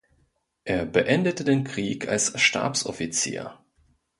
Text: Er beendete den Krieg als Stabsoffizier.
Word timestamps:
Er 0.63 0.85
beendete 0.87 1.43
den 1.43 1.63
Krieg 1.63 2.07
als 2.07 2.41
Stabsoffizier. 2.41 3.59